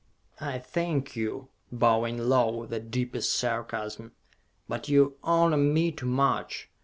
[0.39, 4.13] "I thank you," bowing low, with the deepest sarcasm,
[4.67, 6.71] "but you honor me too much!